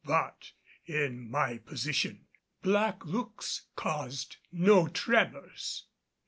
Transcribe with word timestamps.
But, 0.03 0.53
in 0.87 1.29
my 1.29 1.59
position, 1.59 2.25
black 2.63 3.05
looks 3.05 3.67
caused 3.75 4.37
no 4.51 4.87
tremors. 4.87 5.83